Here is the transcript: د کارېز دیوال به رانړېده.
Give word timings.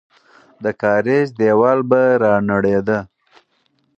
د 0.63 0.65
کارېز 0.81 1.27
دیوال 1.39 1.79
به 1.89 2.01
رانړېده. 2.23 2.99